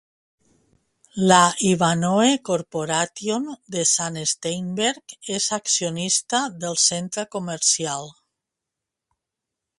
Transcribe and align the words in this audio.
La 1.31 1.41
Ivanhoe 1.71 2.31
Corporation 2.49 3.45
de 3.75 3.85
Sam 3.91 4.17
Steinberg 4.33 5.15
és 5.37 5.51
accionista 5.61 6.43
del 6.65 6.81
centre 6.89 7.29
comercial. 7.39 8.13